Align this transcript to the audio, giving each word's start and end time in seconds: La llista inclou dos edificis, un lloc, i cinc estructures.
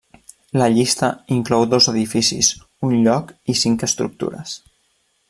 La 0.59 0.67
llista 0.75 1.09
inclou 1.35 1.65
dos 1.73 1.89
edificis, 1.93 2.51
un 2.91 2.97
lloc, 3.09 3.31
i 3.55 3.59
cinc 3.65 3.87
estructures. 3.89 4.57